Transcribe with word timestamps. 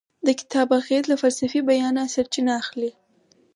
د 0.27 0.27
کتاب 0.39 0.67
اغیز 0.79 1.03
له 1.11 1.15
فلسفي 1.21 1.59
بیانه 1.69 2.01
سرچینه 2.13 2.53
اخلي. 2.61 2.91